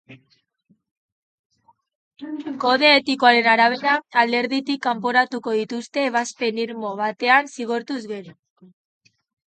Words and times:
Kode 2.63 2.89
etikoaren 3.01 3.51
arabera, 3.55 3.93
alderditik 4.23 4.81
kanporatuko 4.89 5.53
dituzte 5.59 6.07
ebazpen 6.13 6.63
irmo 6.65 6.97
batean 7.03 7.55
zigortuz 7.59 8.03
gero. 8.15 8.39